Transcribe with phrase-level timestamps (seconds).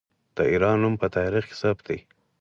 [0.35, 1.99] د ایران نوم په تاریخ کې ثبت دی.